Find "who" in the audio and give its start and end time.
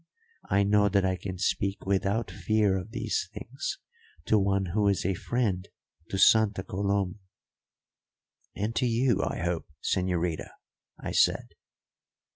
4.73-4.87